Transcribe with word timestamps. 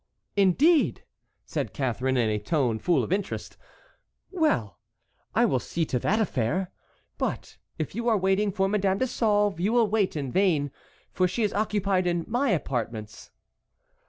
"Indeed!" 0.35 1.03
said 1.45 1.73
Catharine, 1.75 2.17
in 2.17 2.27
a 2.27 2.39
tone 2.39 2.79
full 2.79 3.03
of 3.03 3.13
interest; 3.13 3.55
"well, 4.31 4.79
I 5.35 5.45
will 5.45 5.59
see 5.59 5.85
to 5.85 5.99
that 5.99 6.19
affair. 6.19 6.71
But 7.19 7.57
if 7.77 7.93
you 7.93 8.07
are 8.09 8.17
waiting 8.17 8.51
for 8.51 8.67
Madame 8.67 8.97
de 8.97 9.05
Sauve 9.05 9.59
you 9.59 9.71
will 9.71 9.87
wait 9.87 10.15
in 10.15 10.31
vain, 10.31 10.71
for 11.11 11.27
she 11.27 11.43
is 11.43 11.53
occupied 11.53 12.07
in 12.07 12.25
my 12.27 12.49
apartments." 12.49 13.29